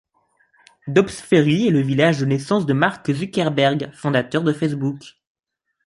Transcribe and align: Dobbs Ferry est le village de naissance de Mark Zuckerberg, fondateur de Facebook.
Dobbs 0.87 1.11
Ferry 1.13 1.67
est 1.67 1.69
le 1.69 1.81
village 1.81 2.17
de 2.21 2.25
naissance 2.25 2.65
de 2.65 2.73
Mark 2.73 3.07
Zuckerberg, 3.13 3.91
fondateur 3.93 4.41
de 4.41 4.51
Facebook. 4.51 5.03